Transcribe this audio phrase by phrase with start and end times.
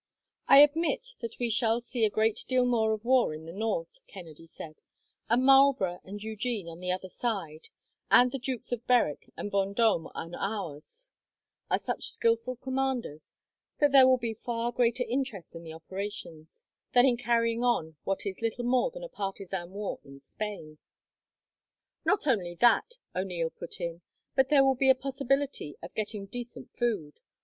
[0.47, 3.99] "I admit that we shall see a great deal more of war in the north,"
[4.07, 4.81] Kennedy said,
[5.29, 7.69] "and Marlborough and Eugene on the other side,
[8.09, 11.11] and the Dukes of Berwick and Vendome on ours,
[11.69, 13.35] are such skilful commanders
[13.77, 16.63] that there will be far greater interest in the operations,
[16.95, 20.79] than in carrying on what is little more than a partisan war in Spain."
[22.03, 24.01] "Not only that," O'Neil put in,
[24.35, 27.19] "but there will be a possibility of getting decent food.